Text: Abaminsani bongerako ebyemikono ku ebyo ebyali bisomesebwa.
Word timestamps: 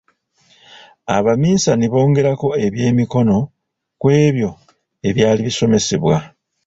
Abaminsani 1.15 1.85
bongerako 1.93 2.47
ebyemikono 2.65 3.37
ku 4.01 4.07
ebyo 4.25 4.49
ebyali 5.09 5.41
bisomesebwa. 5.47 6.15